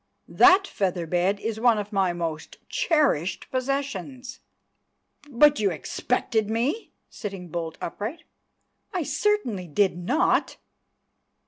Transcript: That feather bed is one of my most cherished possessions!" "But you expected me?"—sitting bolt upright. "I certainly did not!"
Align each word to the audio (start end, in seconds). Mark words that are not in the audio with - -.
That 0.27 0.65
feather 0.65 1.05
bed 1.05 1.39
is 1.39 1.59
one 1.59 1.77
of 1.77 1.93
my 1.93 2.11
most 2.11 2.57
cherished 2.67 3.45
possessions!" 3.51 4.39
"But 5.29 5.59
you 5.59 5.69
expected 5.69 6.49
me?"—sitting 6.49 7.49
bolt 7.49 7.77
upright. 7.79 8.23
"I 8.95 9.03
certainly 9.03 9.67
did 9.67 9.95
not!" 9.99 10.57